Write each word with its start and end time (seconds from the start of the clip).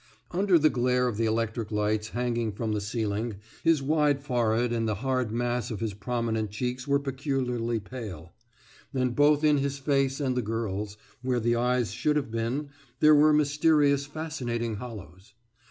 Under 0.31 0.57
the 0.57 0.71
glare 0.71 1.07
of 1.07 1.17
the 1.17 1.27
electric 1.27 1.69
lights 1.71 2.07
hanging 2.09 2.53
from 2.53 2.71
the 2.71 2.81
ceiling 2.81 3.35
his 3.63 3.83
wide 3.83 4.23
forehead 4.23 4.73
and 4.73 4.87
the 4.87 4.95
hard 5.05 5.31
mass 5.31 5.69
of 5.69 5.79
his 5.79 5.93
prominent 5.93 6.49
cheeks 6.49 6.87
were 6.87 6.97
peculiarly 6.97 7.79
pale; 7.79 8.33
and 8.95 9.15
both 9.15 9.43
in 9.43 9.59
his 9.59 9.77
face 9.77 10.19
and 10.19 10.35
the 10.35 10.41
girl's, 10.41 10.97
where 11.21 11.39
the 11.39 11.55
eyes 11.55 11.91
should 11.91 12.15
have 12.15 12.31
been, 12.31 12.69
there 12.99 13.13
were 13.13 13.31
mysterious, 13.31 14.07
fascinating 14.07 14.77
hollows. 14.77 15.35